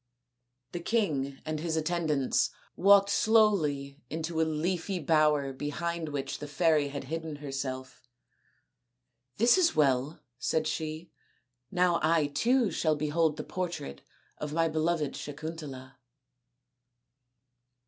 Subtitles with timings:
[0.71, 6.87] The king and his attendants walked slowly into a leafy bower behind which the fairy
[6.87, 8.01] had hidden herself."
[9.37, 11.11] This is well," said she;"
[11.71, 14.01] now I too shall behold the portrait
[14.39, 15.97] of my beloved Sakuntala."